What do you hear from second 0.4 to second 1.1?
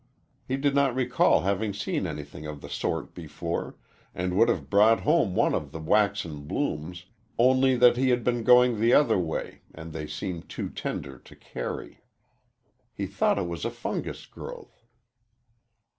He did not